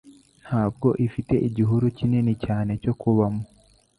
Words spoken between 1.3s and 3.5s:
igihuru kinini cyane cyo kubamo